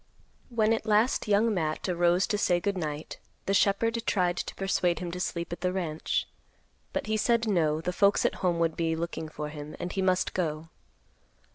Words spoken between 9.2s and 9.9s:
for him,